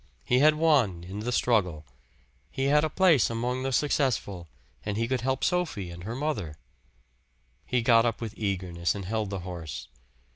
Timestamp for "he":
0.25-0.39, 2.49-2.63, 4.97-5.07, 7.67-7.83